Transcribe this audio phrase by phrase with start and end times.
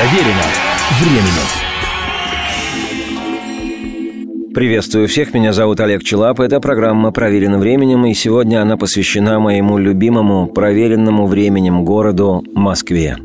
[0.00, 0.44] Проверено
[0.98, 1.46] временем.
[4.54, 9.76] Приветствую всех, меня зовут Олег Челап, это программа «Проверено временем», и сегодня она посвящена моему
[9.76, 13.18] любимому, проверенному временем городу Москве.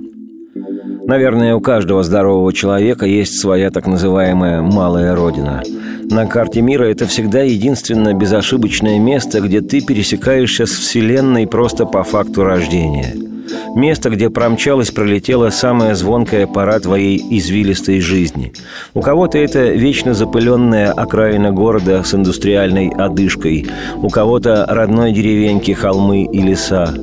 [1.05, 5.63] Наверное, у каждого здорового человека есть своя так называемая «малая родина».
[6.11, 12.03] На карте мира это всегда единственное безошибочное место, где ты пересекаешься с Вселенной просто по
[12.03, 13.15] факту рождения–
[13.75, 18.53] Место, где промчалась, пролетела самая звонкая пора твоей извилистой жизни.
[18.93, 26.23] У кого-то это вечно запыленная окраина города с индустриальной одышкой, у кого-то родной деревеньки, холмы
[26.23, 26.93] и леса.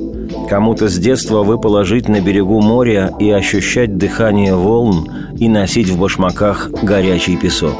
[0.49, 5.99] Кому-то с детства выпало жить на берегу моря и ощущать дыхание волн и носить в
[5.99, 7.77] башмаках горячий песок.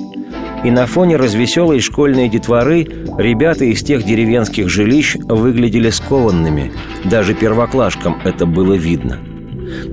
[0.63, 2.87] И на фоне развеселой школьной детворы
[3.17, 6.71] ребята из тех деревенских жилищ выглядели скованными.
[7.05, 9.19] Даже первоклашкам это было видно.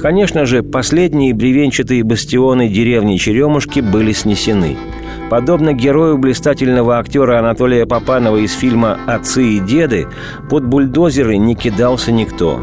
[0.00, 4.76] Конечно же, последние бревенчатые бастионы деревни Черемушки были снесены–
[5.30, 10.06] Подобно герою блистательного актера Анатолия Попанова из фильма «Отцы и деды»,
[10.50, 12.60] под бульдозеры не кидался никто.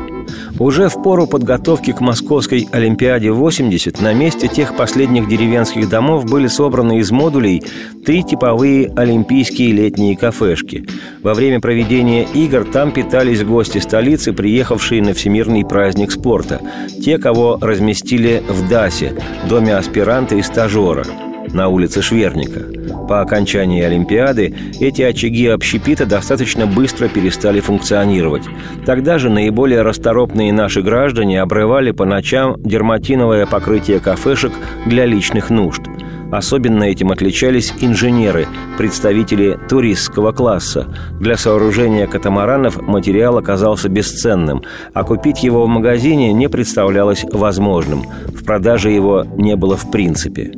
[0.60, 7.00] Уже в пору подготовки к Московской Олимпиаде-80 на месте тех последних деревенских домов были собраны
[7.00, 7.64] из модулей
[8.06, 10.88] три типовые олимпийские летние кафешки.
[11.24, 16.62] Во время проведения игр там питались гости столицы, приехавшие на Всемирный праздник спорта.
[17.04, 19.16] Те, кого разместили в ДАСе,
[19.50, 21.06] доме аспиранта и стажера–
[21.54, 22.62] на улице Шверника.
[23.08, 28.44] По окончании Олимпиады эти очаги общепита достаточно быстро перестали функционировать.
[28.86, 34.54] Тогда же наиболее расторопные наши граждане обрывали по ночам дерматиновое покрытие кафешек
[34.86, 35.82] для личных нужд.
[36.32, 38.48] Особенно этим отличались инженеры,
[38.78, 40.88] представители туристского класса.
[41.20, 48.04] Для сооружения катамаранов материал оказался бесценным, а купить его в магазине не представлялось возможным.
[48.28, 50.54] В продаже его не было в принципе.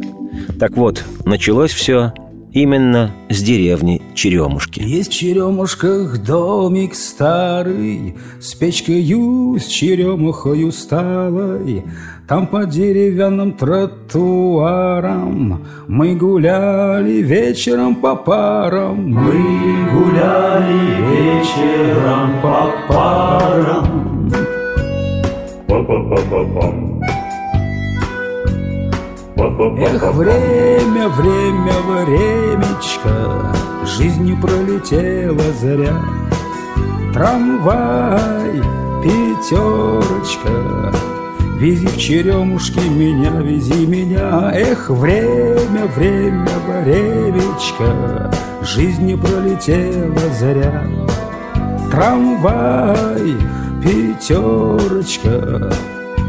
[0.60, 2.14] Так вот, началось все
[2.54, 4.80] именно с деревни Черемушки.
[4.82, 11.84] Есть в Черемушках домик старый, С печкою, с черемухою сталой.
[12.28, 15.14] Там по деревянным тротуарам
[15.88, 19.10] Мы гуляли вечером по парам.
[19.10, 24.32] Мы гуляли вечером по парам.
[25.68, 26.93] Па-па-па-па-пам.
[29.44, 31.74] Эх, время, время,
[32.06, 33.54] времечко,
[33.86, 36.02] Жизнью пролетела заря.
[37.14, 38.62] Трамвай,
[39.04, 40.94] пятерочка,
[41.58, 44.50] Вези в черемушки меня, вези меня.
[44.54, 46.48] Эх, время, время,
[46.86, 48.32] времечко,
[48.62, 50.88] Жизнью пролетела заря.
[51.92, 53.36] Трамвай,
[53.84, 55.70] пятерочка,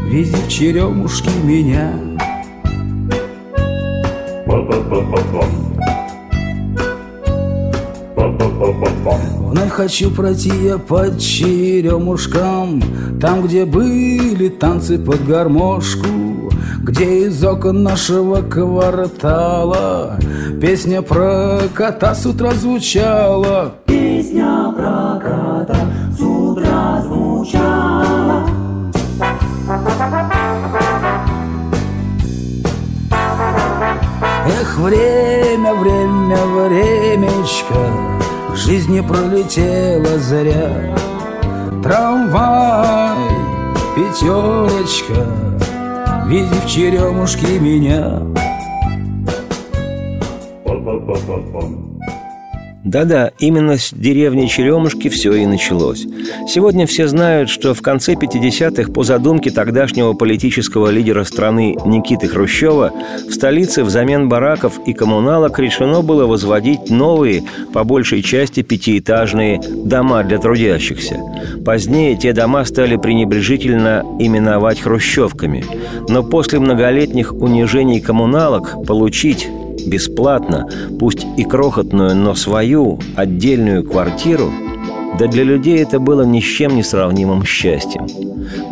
[0.04, 1.92] Вези в черемушки меня.
[9.40, 12.80] Вновь хочу пройти я под черемушкам
[13.20, 16.06] Там, где были танцы под гармошку
[16.82, 20.18] Где из окон нашего квартала
[20.60, 23.74] Песня про кота с утра звучала.
[23.86, 25.76] Песня про кота
[26.16, 27.93] с утра звучала
[34.64, 37.74] Эх, время, время, времечко
[38.54, 40.96] Жизни пролетела зря.
[41.82, 43.18] Трамвай,
[43.94, 45.26] пятерочка
[46.26, 48.22] Види в черемушке меня
[52.84, 56.06] Да-да, именно с деревни Черемушки все и началось.
[56.46, 62.92] Сегодня все знают, что в конце 50-х по задумке тогдашнего политического лидера страны Никиты Хрущева
[63.26, 70.22] в столице взамен бараков и коммуналок решено было возводить новые, по большей части пятиэтажные дома
[70.22, 71.20] для трудящихся.
[71.64, 75.64] Позднее те дома стали пренебрежительно именовать хрущевками.
[76.08, 79.48] Но после многолетних унижений коммуналок получить
[79.86, 80.68] бесплатно,
[80.98, 84.50] пусть и крохотную, но свою отдельную квартиру,
[85.18, 88.06] да для людей это было ни с чем не сравнимым счастьем.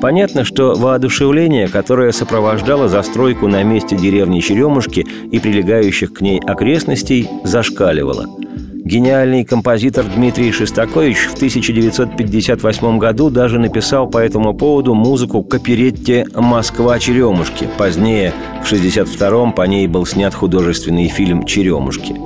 [0.01, 7.29] Понятно, что воодушевление, которое сопровождало застройку на месте деревни Черемушки и прилегающих к ней окрестностей,
[7.45, 8.27] зашкаливало–
[8.85, 16.27] Гениальный композитор Дмитрий Шестакович в 1958 году даже написал по этому поводу музыку к оперетте
[16.35, 17.69] «Москва Черемушки».
[17.79, 22.17] Позднее, в 1962-м, по ней был снят художественный фильм «Черемушки».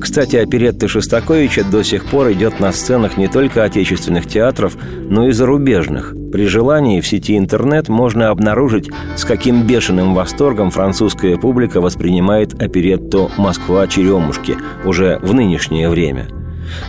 [0.00, 4.76] Кстати, оперетта Шестаковича до сих пор идет на сценах не только отечественных театров,
[5.08, 6.14] но и зарубежных.
[6.32, 13.30] При желании в сети интернет можно обнаружить, с каким бешеным восторгом французская публика воспринимает оперетту
[13.38, 16.26] «Москва Черемушки» уже в нынешнее время.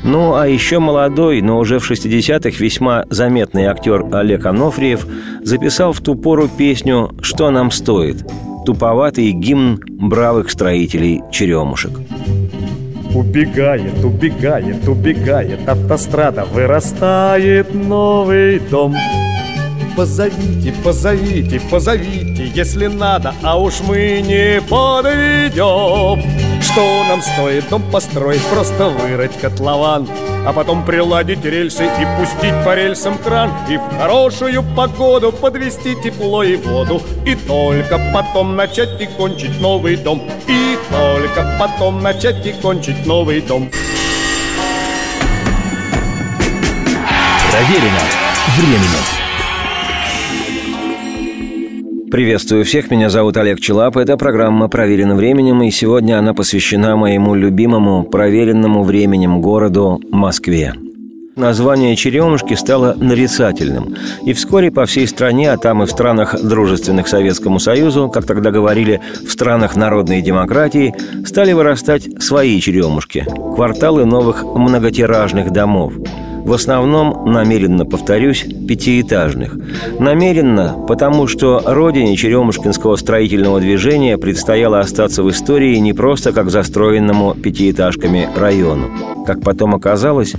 [0.03, 5.05] Ну, а еще молодой, но уже в 60-х весьма заметный актер Олег Анофриев
[5.43, 8.25] записал в ту пору песню «Что нам стоит?»
[8.65, 11.91] Туповатый гимн бравых строителей черемушек.
[13.13, 18.95] Убегает, убегает, убегает автострада, вырастает новый дом.
[19.95, 26.21] Позовите, позовите, позовите, если надо, а уж мы не подведем.
[26.75, 30.09] Что нам стоит дом построить, просто вырыть котлован,
[30.45, 36.43] а потом приладить рельсы и пустить по рельсам кран, и в хорошую погоду подвести тепло
[36.43, 42.51] и воду, и только потом начать и кончить новый дом, и только потом начать и
[42.51, 43.71] кончить новый дом.
[47.51, 48.01] Проверено
[48.57, 49.14] временем.
[52.15, 57.35] Приветствую всех, меня зовут Олег Челап, это программа «Проверено временем», и сегодня она посвящена моему
[57.35, 60.75] любимому, проверенному временем городу Москве.
[61.35, 67.09] Название «Черемушки» стало нарицательным, и вскоре по всей стране, а там и в странах, дружественных
[67.09, 70.95] Советскому Союзу, как тогда говорили, в странах народной демократии,
[71.25, 75.91] стали вырастать свои черемушки– кварталы новых многотиражных домов–
[76.45, 79.57] в основном, намеренно повторюсь, пятиэтажных.
[79.99, 87.33] Намеренно, потому что родине Черемушкинского строительного движения предстояло остаться в истории не просто как застроенному
[87.33, 88.89] пятиэтажками району.
[89.25, 90.33] Как потом оказалось,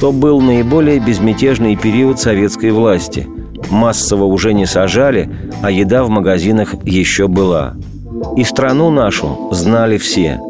[0.00, 3.28] то был наиболее безмятежный период советской власти.
[3.70, 5.30] Массово уже не сажали,
[5.62, 7.74] а еда в магазинах еще была.
[8.36, 10.40] И страну нашу знали все.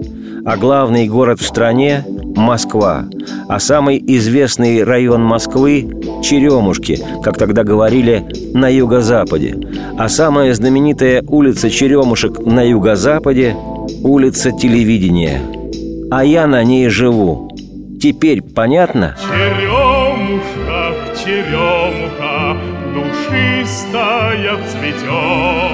[0.46, 2.04] А главный город в стране
[2.36, 3.04] Москва,
[3.48, 5.88] а самый известный район Москвы–
[6.22, 8.24] Черемушки, как тогда говорили,
[8.54, 9.58] на юго-западе.
[9.98, 13.56] А самая знаменитая улица Черемушек на юго-западе–
[14.02, 15.40] улица телевидения.
[16.10, 17.50] А я на ней живу.
[18.00, 19.16] Теперь понятно?
[19.20, 22.56] Черемушка, черемуха,
[22.94, 25.71] душистая цветет,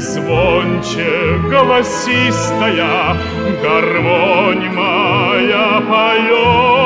[0.00, 3.16] звонче голосистая
[3.62, 6.80] гармонь моя поет.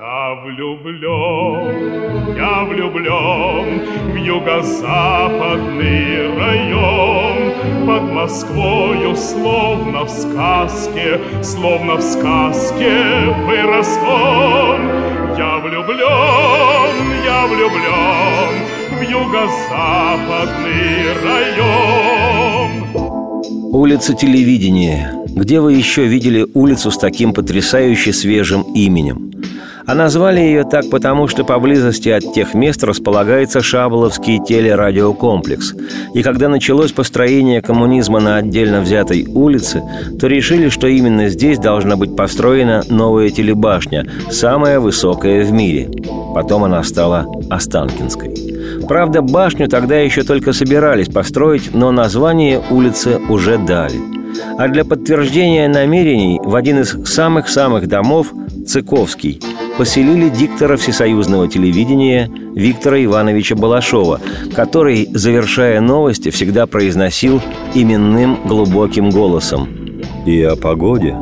[0.00, 3.68] Я влюблен, я влюблен
[4.10, 6.04] в юго-западный
[6.38, 7.36] район,
[7.86, 14.80] под Москвою, словно в сказке, словно в сказке вырос он.
[15.36, 20.72] Я влюблен, я влюблен в юго-западный
[21.24, 22.70] район.
[23.72, 25.12] Улица телевидения.
[25.28, 29.32] Где вы еще видели улицу с таким потрясающе свежим именем?
[29.86, 35.74] А назвали ее так потому, что поблизости от тех мест располагается Шаболовский телерадиокомплекс.
[36.14, 39.82] И когда началось построение коммунизма на отдельно взятой улице,
[40.18, 45.90] то решили, что именно здесь должна быть построена новая телебашня, самая высокая в мире.
[46.34, 48.53] Потом она стала Останкинской.
[48.88, 53.98] Правда, башню тогда еще только собирались построить, но название улицы уже дали.
[54.58, 58.32] А для подтверждения намерений в один из самых-самых домов,
[58.66, 59.40] Цыковский,
[59.78, 64.20] поселили диктора всесоюзного телевидения Виктора Ивановича Балашова,
[64.54, 67.40] который, завершая новости, всегда произносил
[67.74, 69.68] именным глубоким голосом.
[70.26, 71.14] «И о погоде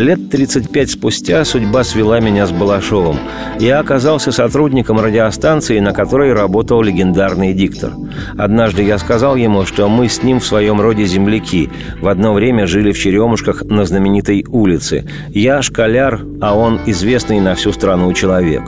[0.00, 3.18] Лет 35 спустя судьба свела меня с Балашовым.
[3.58, 7.92] Я оказался сотрудником радиостанции, на которой работал легендарный диктор.
[8.38, 11.68] Однажды я сказал ему, что мы с ним в своем роде земляки.
[12.00, 15.04] В одно время жили в Черемушках на знаменитой улице.
[15.28, 18.62] Я школяр, а он известный на всю страну человек.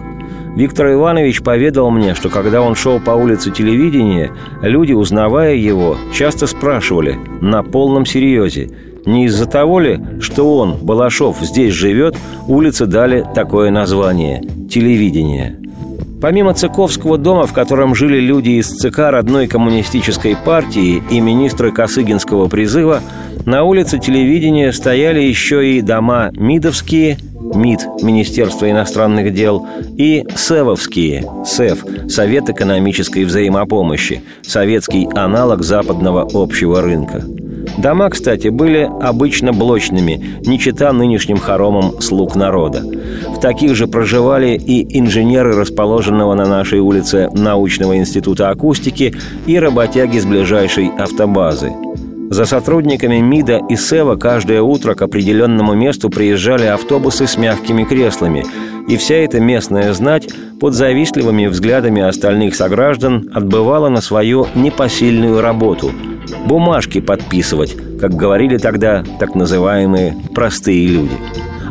[0.54, 6.46] Виктор Иванович поведал мне, что когда он шел по улице телевидения, люди, узнавая его, часто
[6.46, 8.68] спрашивали на полном серьезе–
[9.06, 12.16] не из-за того ли, что он, Балашов, здесь живет,
[12.46, 15.58] улицы дали такое название– телевидение.
[16.20, 22.46] Помимо Цыковского дома, в котором жили люди из ЦК родной коммунистической партии и министры Косыгинского
[22.46, 23.00] призыва,
[23.44, 27.18] на улице телевидения стояли еще и дома Мидовские,
[27.56, 29.66] МИД, Министерство иностранных дел,
[29.96, 37.24] и СЭВовские, СЭВ, Совет экономической взаимопомощи, советский аналог западного общего рынка–
[37.78, 42.82] Дома, кстати, были обычно блочными, не чита нынешним хоромам слуг народа.
[43.28, 49.14] В таких же проживали и инженеры расположенного на нашей улице научного института акустики
[49.46, 51.72] и работяги с ближайшей автобазы.
[52.32, 58.42] За сотрудниками МИДа и СЭВа каждое утро к определенному месту приезжали автобусы с мягкими креслами,
[58.88, 65.92] и вся эта местная знать под завистливыми взглядами остальных сограждан отбывала на свою непосильную работу–
[66.46, 71.18] бумажки подписывать, как говорили тогда так называемые «простые люди».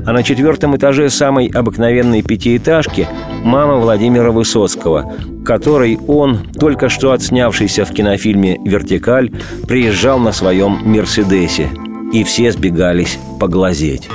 [0.05, 3.07] А на четвертом этаже самой обыкновенной пятиэтажки
[3.43, 5.13] мама Владимира Высоцкого,
[5.45, 9.31] которой он, только что отснявшийся в кинофильме «Вертикаль»,
[9.67, 11.69] приезжал на своем «Мерседесе».
[12.13, 14.09] И все сбегались поглазеть.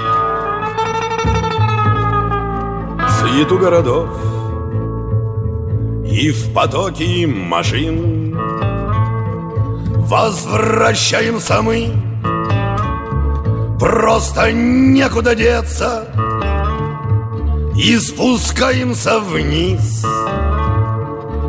[3.21, 4.09] Суету городов
[6.11, 8.37] и в потоке машин
[10.09, 11.89] Возвращаемся мы
[13.79, 16.09] Просто некуда деться
[17.77, 20.05] И спускаемся вниз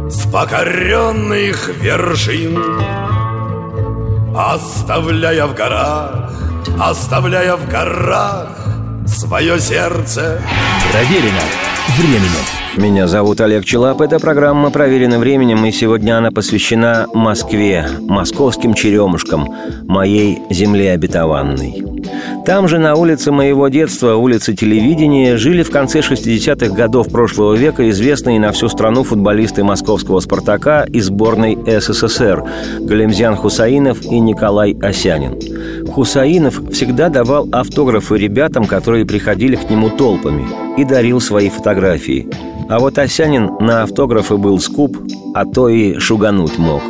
[0.10, 2.62] С покоренных вершин
[4.36, 6.34] Оставляя в горах
[6.80, 8.50] Оставляя в горах
[9.06, 10.42] Свое сердце
[10.92, 11.42] Проверено
[11.98, 14.02] временем меня зовут Олег Челап.
[14.02, 19.48] Эта программа проверена временем, и сегодня она посвящена Москве, московским черемушкам,
[19.88, 21.87] моей земле обетованной.
[22.46, 27.90] Там же, на улице моего детства, улице телевидения, жили в конце 60-х годов прошлого века
[27.90, 32.44] известные на всю страну футболисты московского «Спартака» и сборной СССР
[32.80, 35.40] Галимзян Хусаинов и Николай Осянин.
[35.92, 40.46] Хусаинов всегда давал автографы ребятам, которые приходили к нему толпами,
[40.78, 42.28] и дарил свои фотографии–
[42.70, 44.98] а вот Осянин на автографы был скуп,
[45.34, 46.82] а то и шугануть мог.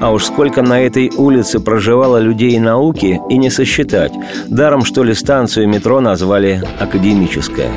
[0.00, 4.12] А уж сколько на этой улице проживало людей науки и не сосчитать.
[4.48, 7.70] Даром, что ли, станцию метро назвали «Академическая».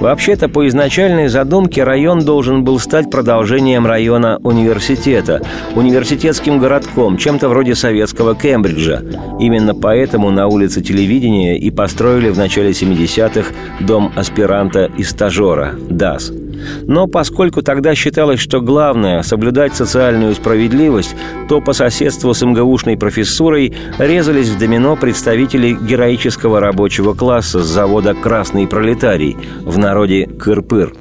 [0.00, 5.42] Вообще-то, по изначальной задумке район должен был стать продолжением района университета,
[5.74, 9.02] университетским городком, чем-то вроде советского Кембриджа.
[9.38, 16.32] Именно поэтому на улице телевидения и построили в начале 70-х дом аспиранта и стажера– ДАС–
[16.86, 21.14] но поскольку тогда считалось, что главное– соблюдать социальную справедливость,
[21.48, 28.14] то по соседству с МГУшной профессурой резались в домино представители героического рабочего класса с завода
[28.14, 30.92] «Красный пролетарий», в народе «Кырпыр».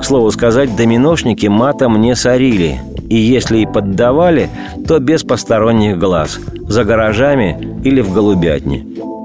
[0.00, 4.48] К слову сказать, доминошники матом не сорили, и если и поддавали,
[4.86, 8.86] то без посторонних глаз, за гаражами или в голубятне–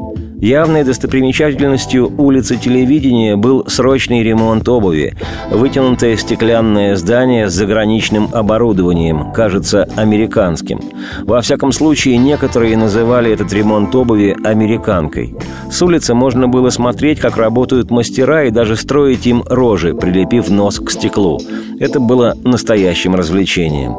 [0.42, 5.16] Явной достопримечательностью улицы телевидения был срочный ремонт обуви.
[5.52, 10.82] Вытянутое стеклянное здание с заграничным оборудованием, кажется, американским.
[11.22, 15.36] Во всяком случае, некоторые называли этот ремонт обуви «американкой».
[15.70, 20.80] С улицы можно было смотреть, как работают мастера и даже строить им рожи, прилепив нос
[20.80, 21.40] к стеклу.
[21.80, 23.96] Это было настоящим развлечением.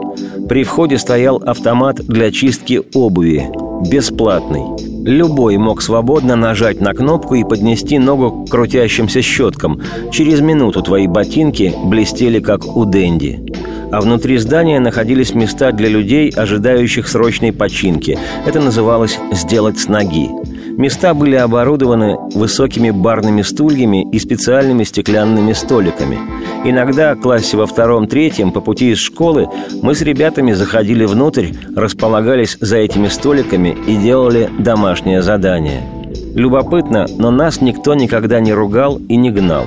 [0.48, 3.48] При входе стоял автомат для чистки обуви,
[3.88, 4.91] бесплатный.
[5.04, 9.80] Любой мог свободно нажать на кнопку и поднести ногу к крутящимся щеткам.
[10.12, 13.40] Через минуту твои ботинки блестели, как у Дэнди.
[13.90, 18.16] А внутри здания находились места для людей, ожидающих срочной починки.
[18.46, 20.30] Это называлось «сделать с ноги».
[20.76, 26.18] Места были оборудованы высокими барными стульями и специальными стеклянными столиками.
[26.64, 29.48] Иногда классе во втором-третьем по пути из школы
[29.82, 35.82] мы с ребятами заходили внутрь, располагались за этими столиками и делали домашнее задание.
[36.34, 39.66] Любопытно, но нас никто никогда не ругал и не гнал.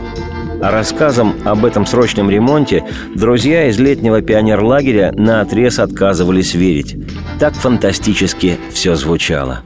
[0.62, 2.84] А рассказам об этом срочном ремонте
[3.14, 6.98] друзья из летнего пионерлагеря на отрез отказывались верить.
[7.40, 9.64] Так фантастически все звучало.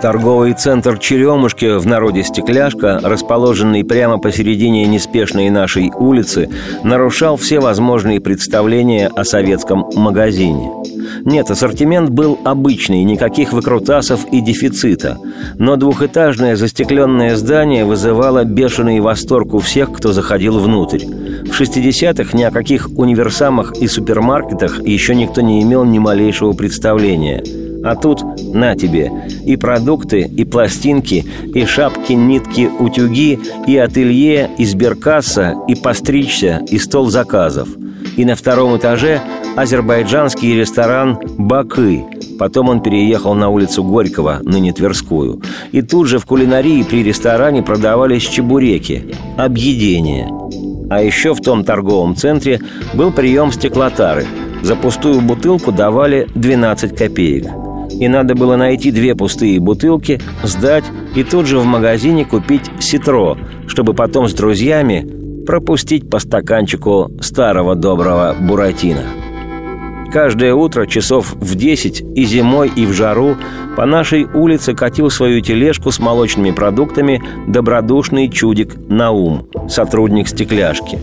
[0.00, 6.48] Торговый центр «Черемушки» в народе «Стекляшка», расположенный прямо посередине неспешной нашей улицы,
[6.84, 10.70] нарушал все возможные представления о советском магазине.
[11.24, 15.18] Нет, ассортимент был обычный, никаких выкрутасов и дефицита.
[15.58, 21.04] Но двухэтажное застекленное здание вызывало бешеный восторг у всех, кто заходил внутрь.
[21.04, 27.42] В 60-х ни о каких универсамах и супермаркетах еще никто не имел ни малейшего представления–
[27.84, 28.22] а тут
[28.54, 29.10] на тебе
[29.44, 36.78] и продукты, и пластинки, и шапки, нитки, утюги, и ателье, и сберкасса, и постричься, и
[36.78, 37.68] стол заказов.
[38.16, 39.20] И на втором этаже
[39.56, 42.04] азербайджанский ресторан «Бакы».
[42.38, 45.42] Потом он переехал на улицу Горького, ныне Тверскую.
[45.72, 50.28] И тут же в кулинарии при ресторане продавались чебуреки, объедения.
[50.90, 52.60] А еще в том торговом центре
[52.94, 54.26] был прием стеклотары.
[54.62, 57.46] За пустую бутылку давали 12 копеек–
[57.90, 63.36] и надо было найти две пустые бутылки, сдать и тут же в магазине купить ситро,
[63.66, 65.06] чтобы потом с друзьями
[65.46, 69.02] пропустить по стаканчику старого доброго буратино.
[70.12, 73.36] Каждое утро часов в десять и зимой, и в жару
[73.76, 80.98] по нашей улице катил свою тележку с молочными продуктами добродушный чудик Наум, сотрудник стекляшки.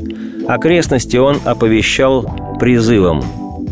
[0.47, 3.23] Окрестности он оповещал призывом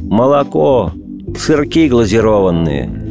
[0.04, 0.91] «Молоко!
[1.37, 3.03] Сырки глазированные!»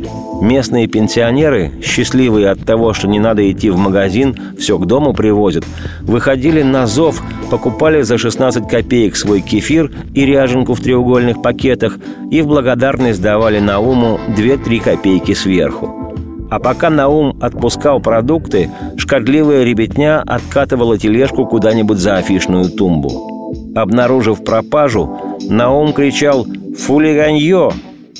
[0.43, 5.65] Местные пенсионеры, счастливые от того, что не надо идти в магазин, все к дому привозят,
[6.01, 11.97] выходили на зов, покупали за 16 копеек свой кефир и ряженку в треугольных пакетах
[12.33, 16.17] и в благодарность давали Науму 2-3 копейки сверху.
[16.51, 23.55] А пока Наум отпускал продукты, шкодливая ребятня откатывала тележку куда-нибудь за афишную тумбу.
[23.77, 27.71] Обнаружив пропажу, Наум кричал «Фулиганье!»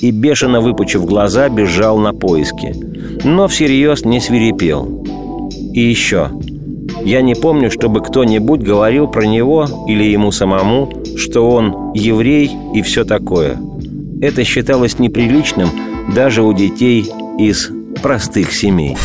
[0.03, 2.75] И, бешено выпучив глаза, бежал на поиски.
[3.23, 5.01] Но всерьез не свирепел.
[5.73, 6.29] И еще.
[7.05, 12.81] Я не помню, чтобы кто-нибудь говорил про него или ему самому, что он еврей и
[12.81, 13.57] все такое.
[14.21, 15.69] Это считалось неприличным
[16.13, 17.05] даже у детей
[17.39, 18.97] из простых семей.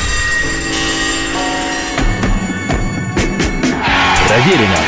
[4.27, 4.79] Проверено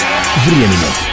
[0.44, 1.09] временем.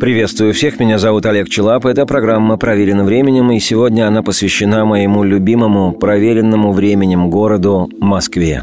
[0.00, 1.84] Приветствую всех, меня зовут Олег Челап.
[1.84, 8.62] Это программа «Проверено временем», и сегодня она посвящена моему любимому, проверенному временем городу Москве.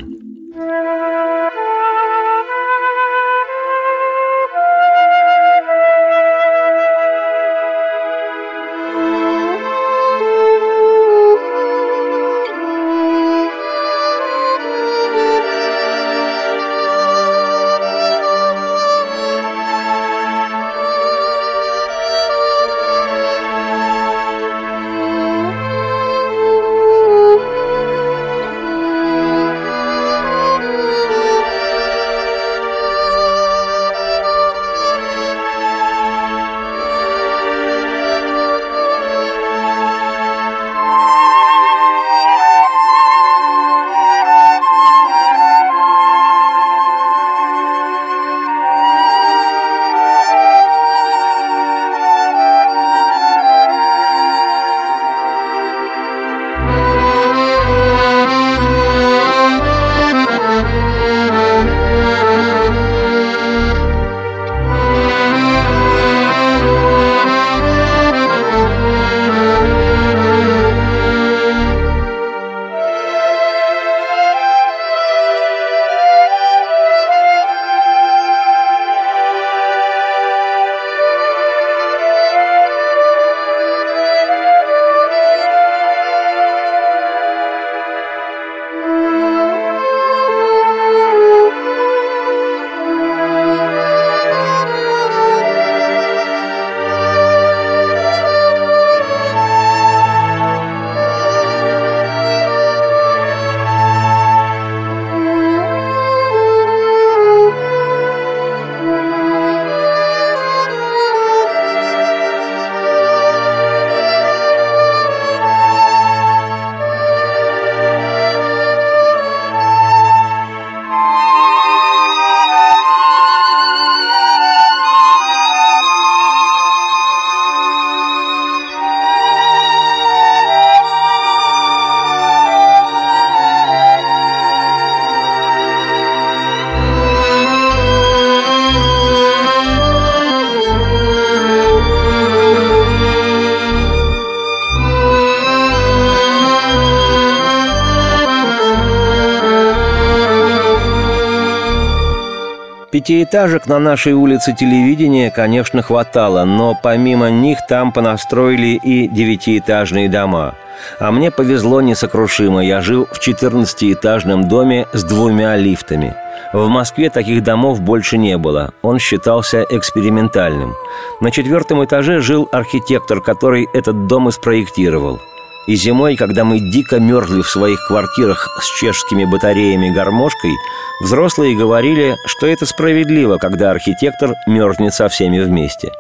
[152.98, 160.56] Пятиэтажек на нашей улице телевидения, конечно, хватало, но помимо них там понастроили и девятиэтажные дома.
[161.00, 166.16] А мне повезло несокрушимо, я жил в 14-этажном доме с двумя лифтами.
[166.54, 170.74] В Москве таких домов больше не было, он считался экспериментальным.
[171.22, 175.22] На четвертом этаже жил архитектор, который этот дом и спроектировал–
[175.68, 180.54] и зимой, когда мы дико мерзли в своих квартирах с чешскими батареями гармошкой,
[181.02, 185.92] взрослые говорили, что это справедливо, когда архитектор мерзнет со всеми вместе.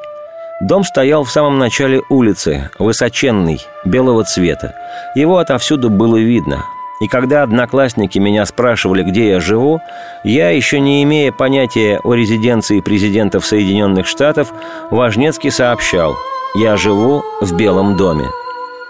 [0.61, 4.73] Дом стоял в самом начале улицы, высоченный, белого цвета.
[5.13, 6.65] Его отовсюду было видно.
[6.99, 9.81] И когда одноклассники меня спрашивали, где я живу,
[10.23, 14.51] я, еще не имея понятия о резиденции президентов Соединенных Штатов,
[14.89, 16.15] Важнецкий сообщал
[16.55, 18.25] «Я живу в Белом доме».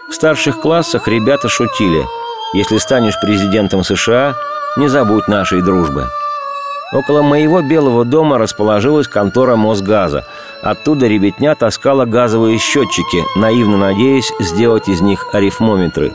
[0.09, 2.05] В старших классах ребята шутили
[2.53, 4.35] «Если станешь президентом США,
[4.77, 6.07] не забудь нашей дружбы».
[6.93, 10.25] Около моего белого дома расположилась контора Мосгаза.
[10.61, 16.13] Оттуда ребятня таскала газовые счетчики, наивно надеясь сделать из них арифмометры.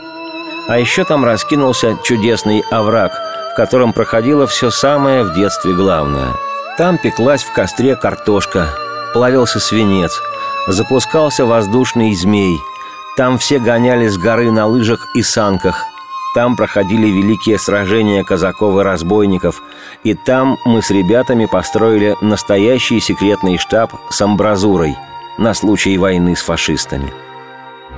[0.67, 3.11] А еще там раскинулся чудесный овраг,
[3.51, 6.31] в котором проходило все самое в детстве главное.
[6.79, 8.69] Там пеклась в костре картошка,
[9.13, 10.19] плавился свинец,
[10.67, 12.59] запускался воздушный змей–
[13.15, 15.85] там все гоняли с горы на лыжах и санках.
[16.33, 19.61] Там проходили великие сражения казаков и разбойников.
[20.03, 24.95] И там мы с ребятами построили настоящий секретный штаб с амбразурой
[25.37, 27.13] на случай войны с фашистами.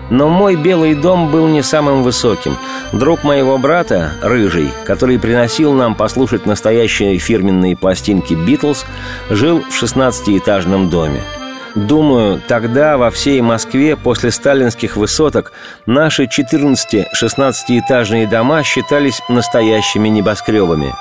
[0.09, 2.57] Но мой белый дом был не самым высоким.
[2.91, 8.85] Друг моего брата, Рыжий, который приносил нам послушать настоящие фирменные пластинки «Битлз»,
[9.29, 11.23] жил в 16-этажном доме–
[11.75, 15.51] Думаю, тогда во всей Москве после сталинских высоток
[15.85, 20.95] наши 14-16-этажные дома считались настоящими небоскребами.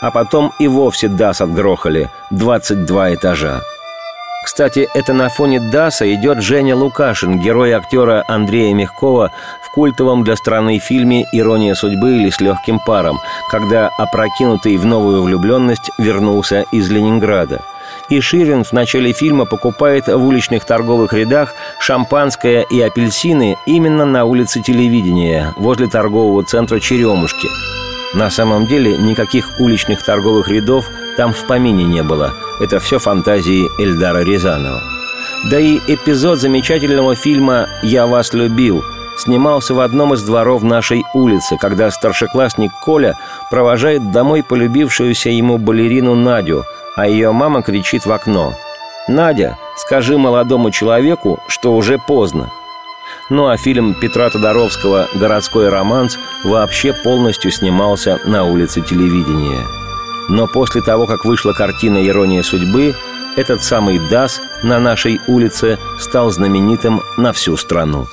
[0.00, 3.62] А потом и вовсе ДАС отгрохали– 22 этажа.
[4.44, 9.32] Кстати, это на фоне ДАСа идет Женя Лукашин, герой актера Андрея Мягкова
[9.66, 13.18] в культовом для страны фильме «Ирония судьбы» или «С легким паром»,
[13.50, 17.62] когда опрокинутый в новую влюбленность вернулся из Ленинграда–
[18.10, 24.24] и Ширин в начале фильма покупает в уличных торговых рядах шампанское и апельсины именно на
[24.24, 27.48] улице телевидения, возле торгового центра «Черемушки».
[28.12, 30.84] На самом деле никаких уличных торговых рядов
[31.16, 32.34] там в помине не было.
[32.60, 34.82] Это все фантазии Эльдара Рязанова.
[35.48, 38.84] Да и эпизод замечательного фильма «Я вас любил»
[39.16, 43.18] снимался в одном из дворов нашей улицы, когда старшеклассник Коля
[43.50, 46.64] провожает домой полюбившуюся ему балерину Надю–
[46.96, 48.54] а ее мама кричит в окно.
[49.08, 52.50] «Надя, скажи молодому человеку, что уже поздно».
[53.28, 59.64] Ну а фильм Петра Тодоровского «Городской романс» вообще полностью снимался на улице телевидения.
[60.28, 62.94] Но после того, как вышла картина «Ирония судьбы»,
[63.36, 68.06] этот самый ДАС на нашей улице стал знаменитым на всю страну.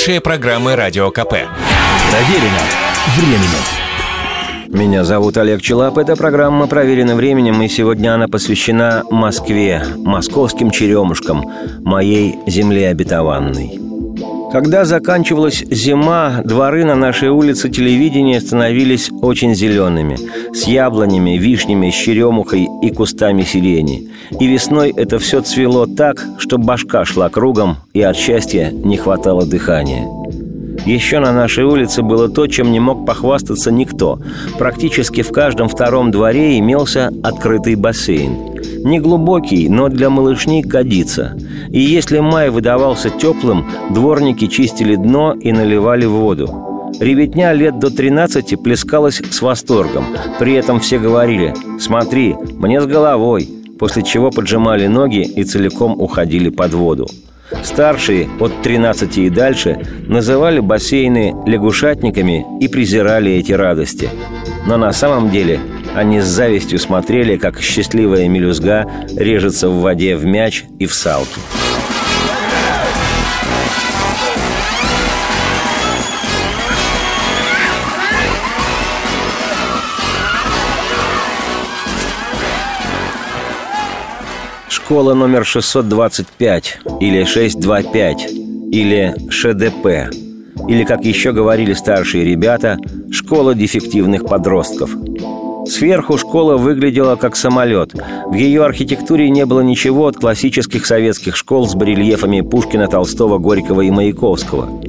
[0.00, 1.28] Лучшие программы Радио КП.
[1.28, 2.62] Проверено
[3.18, 4.68] временем.
[4.68, 5.98] Меня зовут Олег Челап.
[5.98, 11.52] Эта программа проверена временем, и сегодня она посвящена Москве, московским черемушкам,
[11.84, 13.79] моей земле обетованной.
[14.52, 20.16] Когда заканчивалась зима, дворы на нашей улице телевидения становились очень зелеными,
[20.52, 24.08] с яблонями, вишнями, черемухой и кустами сирени.
[24.40, 29.46] И весной это все цвело так, что башка шла кругом, и от счастья не хватало
[29.46, 30.08] дыхания.
[30.84, 34.18] Еще на нашей улице было то, чем не мог похвастаться никто.
[34.58, 38.36] Практически в каждом втором дворе имелся открытый бассейн–
[38.84, 41.36] не глубокий, но для малышней годится.
[41.70, 46.92] И если май выдавался теплым, дворники чистили дно и наливали воду.
[47.00, 50.04] Ребятня лет до 13 плескалась с восторгом.
[50.38, 56.50] При этом все говорили «Смотри, мне с головой», после чего поджимали ноги и целиком уходили
[56.50, 57.06] под воду.
[57.62, 64.08] Старшие, от 13 и дальше, называли бассейны лягушатниками и презирали эти радости.
[64.66, 65.58] Но на самом деле
[65.94, 71.40] они с завистью смотрели, как счастливая мелюзга режется в воде в мяч и в салки.
[84.68, 88.28] Школа номер 625 или 625
[88.72, 90.14] или ШДП
[90.68, 92.76] или, как еще говорили старшие ребята,
[93.10, 94.90] школа дефективных подростков–
[95.66, 97.92] Сверху школа выглядела как самолет.
[98.26, 103.82] В ее архитектуре не было ничего от классических советских школ с барельефами Пушкина, Толстого, Горького
[103.82, 104.80] и Маяковского.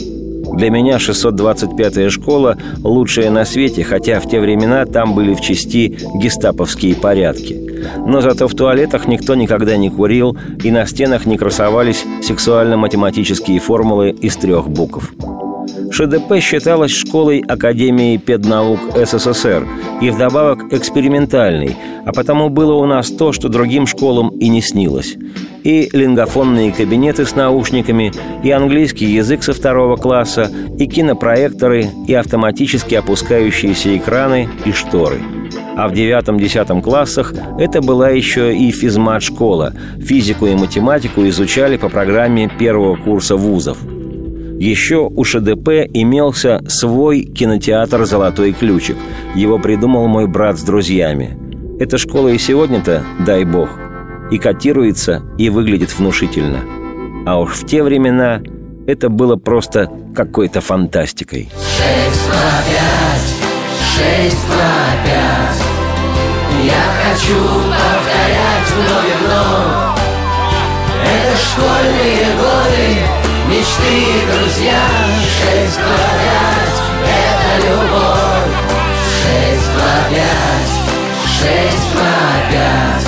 [0.54, 5.98] Для меня 625-я школа– лучшая на свете, хотя в те времена там были в части
[6.16, 7.58] гестаповские порядки.
[8.06, 14.10] Но зато в туалетах никто никогда не курил, и на стенах не красовались сексуально-математические формулы
[14.10, 15.14] из трех букв.
[15.92, 19.68] ШДП считалась школой Академии педнаук СССР
[20.02, 21.76] и вдобавок экспериментальной,
[22.06, 25.18] а потому было у нас то, что другим школам и не снилось.
[25.64, 30.50] И лингофонные кабинеты с наушниками, и английский язык со второго класса,
[30.80, 35.20] и кинопроекторы, и автоматически опускающиеся экраны и шторы–
[35.74, 39.74] а в девятом-десятом классах это была еще и физмат-школа.
[40.00, 43.78] Физику и математику изучали по программе первого курса вузов–
[44.62, 48.96] еще у ШДП имелся свой кинотеатр «Золотой ключик».
[49.34, 51.36] Его придумал мой брат с друзьями.
[51.80, 53.70] Эта школа и сегодня-то, дай бог,
[54.30, 56.60] и котируется, и выглядит внушительно.
[57.26, 58.42] А уж в те времена
[58.86, 61.50] это было просто какой-то фантастикой.
[61.56, 63.34] Шесть, два, пять,
[63.96, 65.62] шесть, два, пять.
[66.64, 70.02] Я хочу повторять вновь и вновь.
[71.04, 73.21] Это школьные годы,
[73.52, 74.82] мечты, друзья.
[75.22, 78.56] Шесть, два, пять, это любовь.
[79.20, 80.76] Шесть, два, пять,
[81.28, 82.16] шесть, два,
[82.50, 83.08] пять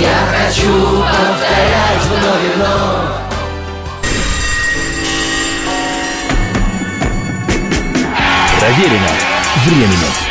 [0.00, 0.72] Я хочу
[1.02, 3.20] повторять вновь и вновь.
[8.60, 9.12] Проверено
[9.64, 10.29] временем.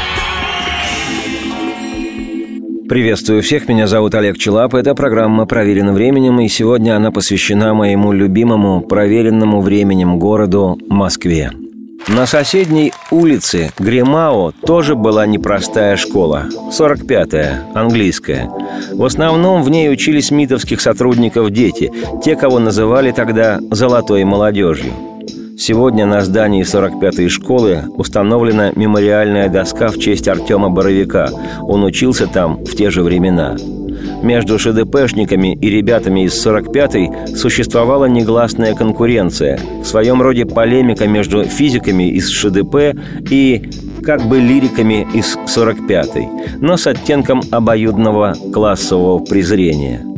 [2.90, 4.74] Приветствую всех, меня зовут Олег Челап.
[4.74, 11.52] Это программа «Проверено временем», и сегодня она посвящена моему любимому, проверенному временем городу Москве.
[12.08, 16.48] На соседней улице Гримао тоже была непростая школа.
[16.72, 18.50] 45-я, английская.
[18.92, 21.92] В основном в ней учились митовских сотрудников дети,
[22.26, 25.09] те, кого называли тогда «золотой молодежью».
[25.60, 31.30] Сегодня на здании 45-й школы установлена мемориальная доска в честь Артема Боровика.
[31.64, 33.58] Он учился там в те же времена.
[34.24, 42.10] Между ШДПшниками и ребятами из 45-й существовала негласная конкуренция, в своем роде полемика между физиками
[42.10, 42.96] из ШДП
[43.30, 43.70] и
[44.06, 50.06] как бы лириками из 45-й, но с оттенком обоюдного классового презрения–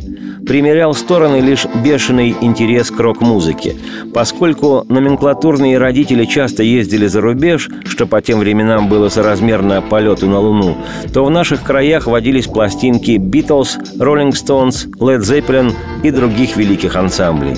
[0.52, 3.74] примерял стороны лишь бешеный интерес к рок-музыке.
[4.12, 10.40] Поскольку номенклатурные родители часто ездили за рубеж, что по тем временам было соразмерно полету на
[10.40, 10.76] Луну,
[11.14, 17.56] то в наших краях водились пластинки «Битлз», «Роллинг Стоунс», «Лед Зеппелин» и других великих ансамблей.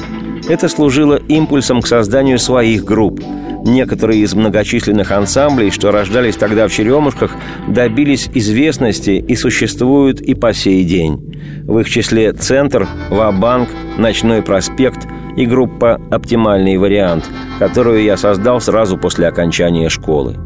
[0.48, 3.20] Это служило импульсом к созданию своих групп–
[3.64, 7.34] Некоторые из многочисленных ансамблей, что рождались тогда в Черемушках,
[7.66, 11.64] добились известности и существуют и по сей день.
[11.64, 15.06] В их числе «Центр», «Ва-банк», «Ночной проспект»
[15.38, 17.24] и группа «Оптимальный вариант»,
[17.58, 20.36] которую я создал сразу после окончания школы.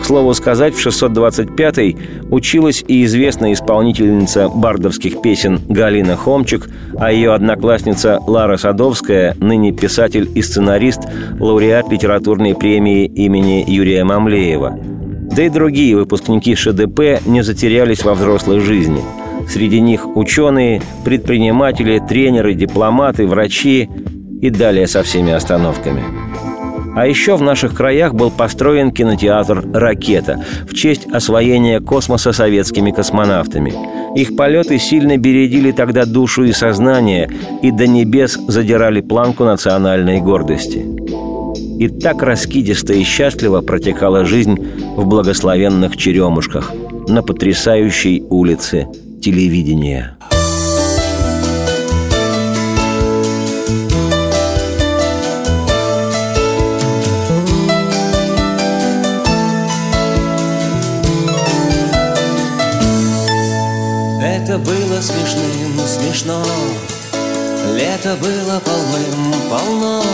[0.00, 1.96] К слову сказать, в 625-й
[2.30, 10.30] училась и известная исполнительница бардовских песен Галина Хомчик, а ее одноклассница Лара Садовская, ныне писатель
[10.34, 11.00] и сценарист,
[11.38, 14.78] лауреат литературной премии имени Юрия Мамлеева.
[15.30, 19.02] Да и другие выпускники ШДП не затерялись во взрослой жизни.
[19.48, 23.88] Среди них ученые, предприниматели, тренеры, дипломаты, врачи
[24.40, 26.02] и далее со всеми остановками.
[26.98, 33.72] А еще в наших краях был построен кинотеатр «Ракета» в честь освоения космоса советскими космонавтами.
[34.18, 37.30] Их полеты сильно бередили тогда душу и сознание
[37.62, 40.84] и до небес задирали планку национальной гордости.
[41.78, 44.58] И так раскидисто и счастливо протекала жизнь
[44.96, 46.72] в благословенных Черемушках
[47.06, 48.88] на потрясающей улице
[49.22, 50.16] телевидения.
[67.98, 70.04] Лето было полным-полно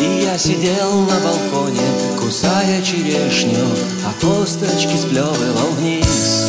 [0.00, 1.80] И я сидел на балконе,
[2.20, 3.64] кусая черешню
[4.04, 6.44] А косточки сплевывал вниз.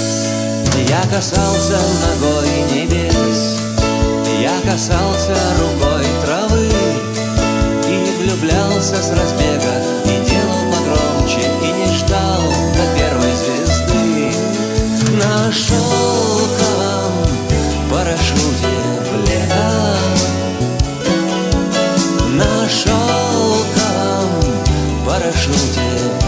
[0.90, 3.60] Я касался ногой небес
[4.42, 6.68] Я касался рукой травы
[7.88, 9.83] И влюблялся с разбега
[25.76, 26.23] парашюте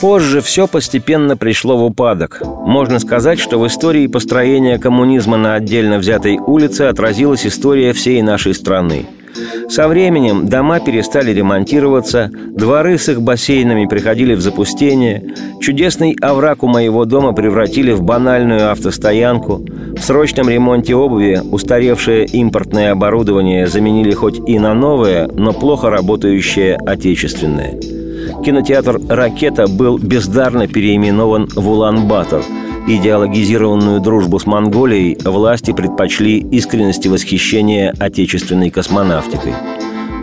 [0.00, 2.40] Позже все постепенно пришло в упадок.
[2.44, 8.54] Можно сказать, что в истории построения коммунизма на отдельно взятой улице отразилась история всей нашей
[8.54, 9.06] страны.
[9.68, 16.68] Со временем дома перестали ремонтироваться, дворы с их бассейнами приходили в запустение, чудесный овраг у
[16.68, 19.64] моего дома превратили в банальную автостоянку,
[19.96, 26.76] в срочном ремонте обуви устаревшее импортное оборудование заменили хоть и на новое, но плохо работающее
[26.76, 27.78] отечественное–
[28.44, 32.42] кинотеатр «Ракета» был бездарно переименован в Улан-Батор.
[32.86, 39.52] Идеологизированную дружбу с Монголией власти предпочли искренности восхищения отечественной космонавтикой.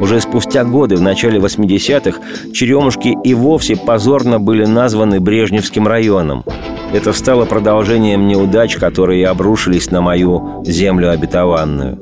[0.01, 2.19] Уже спустя годы, в начале 80-х,
[2.53, 6.43] Черемушки и вовсе позорно были названы Брежневским районом.
[6.91, 11.99] Это стало продолжением неудач, которые обрушились на мою землю обетованную.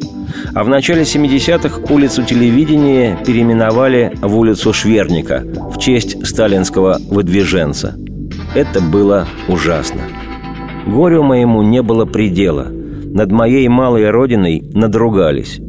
[0.54, 7.96] А в начале 70-х улицу телевидения переименовали в улицу Шверника в честь сталинского выдвиженца.
[8.56, 10.02] Это было ужасно.
[10.86, 12.68] Горю моему не было предела.
[12.70, 15.60] Над моей малой родиной надругались.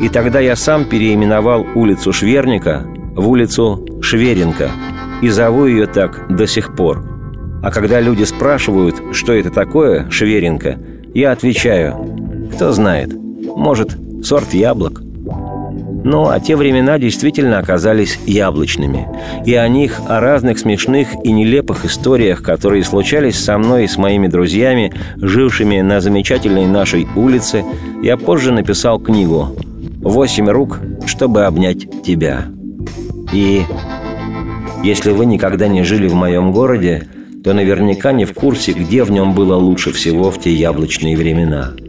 [0.00, 4.70] И тогда я сам переименовал улицу Шверника в улицу Шверенко
[5.20, 7.04] и зову ее так до сих пор.
[7.62, 10.78] А когда люди спрашивают, что это такое, Шверенко,
[11.14, 11.94] я отвечаю,
[12.54, 15.02] кто знает, может, сорт яблок.
[16.04, 19.08] Ну, а те времена действительно оказались яблочными.
[19.46, 23.96] И о них, о разных смешных и нелепых историях, которые случались со мной и с
[23.96, 27.64] моими друзьями, жившими на замечательной нашей улице,
[28.02, 29.56] я позже написал книгу
[30.00, 32.46] «Восемь рук, чтобы обнять тебя».
[33.32, 33.62] И
[34.82, 37.06] если вы никогда не жили в моем городе,
[37.44, 41.72] то наверняка не в курсе, где в нем было лучше всего в те яблочные времена–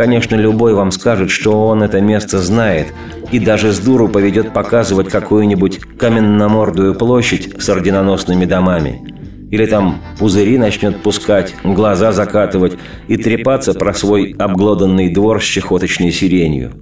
[0.00, 2.86] Конечно, любой вам скажет, что он это место знает,
[3.32, 9.02] и даже с дуру поведет показывать какую-нибудь каменномордую площадь с орденоносными домами.
[9.50, 12.78] Или там пузыри начнет пускать, глаза закатывать
[13.08, 16.72] и трепаться про свой обглоданный двор с чехоточной сиренью.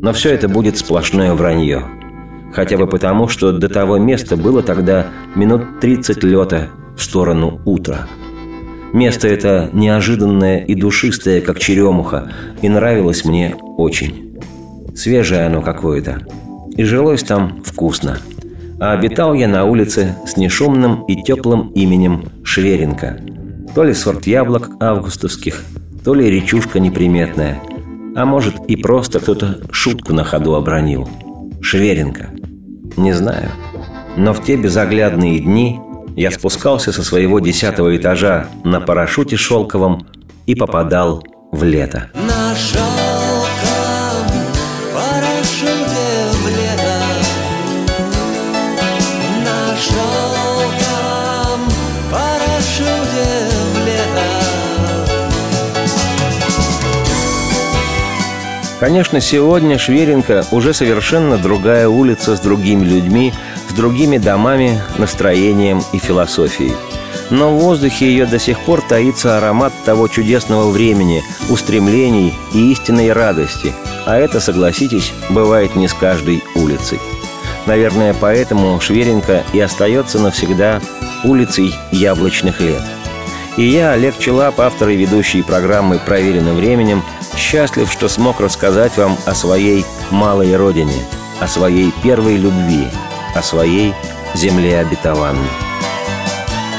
[0.00, 1.82] Но все это будет сплошное вранье.
[2.52, 8.06] Хотя бы потому, что до того места было тогда минут 30 лета в сторону утра.
[8.94, 12.30] Место это неожиданное и душистое, как черемуха,
[12.62, 14.38] и нравилось мне очень.
[14.94, 16.20] Свежее оно какое-то.
[16.76, 18.18] И жилось там вкусно.
[18.78, 23.18] А обитал я на улице с нешумным и теплым именем Шверенко.
[23.74, 25.64] То ли сорт яблок августовских,
[26.04, 27.60] то ли речушка неприметная.
[28.14, 31.08] А может и просто кто-то шутку на ходу обронил.
[31.60, 32.30] Шверенко.
[32.96, 33.50] Не знаю.
[34.16, 35.80] Но в те безоглядные дни
[36.16, 40.06] я спускался со своего десятого этажа на парашюте шелковом
[40.46, 42.10] и попадал в лето.
[42.14, 42.84] На шелком
[44.92, 47.00] парашюте в лето
[49.44, 51.60] На шелком
[52.10, 54.44] парашюте в лето
[58.78, 63.32] Конечно, сегодня Шверенко уже совершенно другая улица с другими людьми,
[63.74, 66.74] другими домами, настроением и философией.
[67.30, 73.12] Но в воздухе ее до сих пор таится аромат того чудесного времени, устремлений и истинной
[73.12, 73.72] радости.
[74.06, 77.00] А это, согласитесь, бывает не с каждой улицей.
[77.66, 80.80] Наверное, поэтому Шверенко и остается навсегда
[81.24, 82.82] улицей яблочных лет.
[83.56, 87.02] И я, Олег Челап, автор и ведущий программы «Проверено временем»,
[87.36, 91.04] счастлив, что смог рассказать вам о своей малой родине,
[91.40, 92.88] о своей первой любви,
[93.34, 93.94] о своей
[94.34, 95.48] земле обетованной.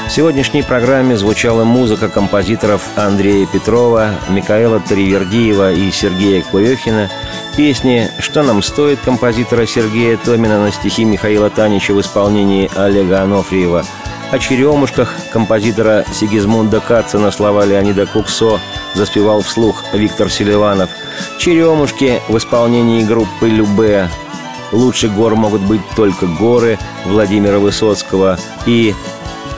[0.06, 7.10] В сегодняшней программе звучала музыка композиторов Андрея Петрова, Микаэла Таривердиева и Сергея Курехина,
[7.56, 13.84] песни «Что нам стоит» композитора Сергея Томина на стихи Михаила Танича в исполнении Олега Анофриева,
[14.30, 18.60] о «Черемушках» композитора Сигизмунда Каца на слова Леонида Куксо
[18.94, 20.90] заспевал вслух Виктор Селиванов,
[21.38, 24.08] «Черемушки» в исполнении группы «Любе»,
[24.72, 28.94] «Лучше гор могут быть только горы» Владимира Высоцкого и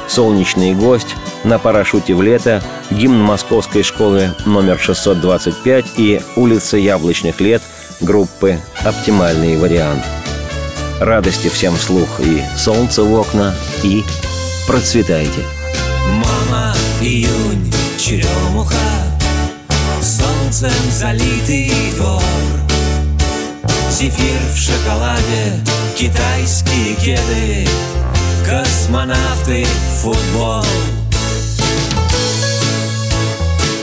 [0.06, 7.62] «Солнечный гость» на парашюте в лето, гимн Московской школы номер 625 и улица Яблочных лет
[8.00, 10.02] группы «Оптимальный вариант».
[11.00, 14.02] Радости всем вслух и солнце в окна, и
[14.66, 15.44] процветайте.
[16.10, 18.74] Мама, июнь, черемуха
[20.00, 22.67] Солнцем залитый двор
[23.90, 25.64] Зефир в шоколаде,
[25.96, 27.66] китайские кеды
[28.46, 29.66] Космонавты,
[30.00, 30.62] футбол.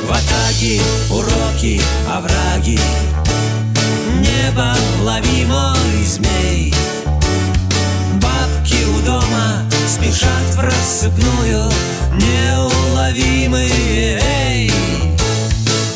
[0.03, 0.79] В атаке
[1.09, 2.79] уроки, овраги
[4.19, 6.73] Небо, лови мой змей.
[8.13, 11.71] Бабки у дома спешат в рассыпную
[12.13, 14.71] Неуловимые, эй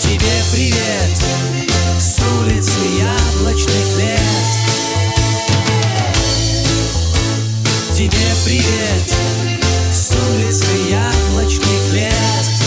[0.01, 1.68] Тебе привет
[1.99, 4.19] с улицы яблочных лет
[7.93, 9.13] Тебе привет
[9.91, 12.58] с улицы яблочных лет